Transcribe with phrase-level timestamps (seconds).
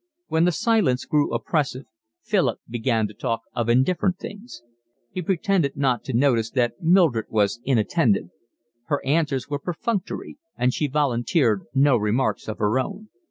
[0.29, 1.85] When the silence grew oppressive
[2.23, 4.63] Philip began to talk of indifferent things.
[5.11, 8.29] He pretended not to notice that Mildred was inattentive.
[8.85, 13.09] Her answers were perfunctory, and she volunteered no remarks of her own.